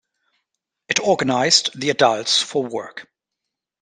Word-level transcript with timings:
It 0.89 0.99
organized 0.99 1.79
the 1.79 1.91
adults 1.91 2.41
for 2.41 2.65
work. 2.67 3.05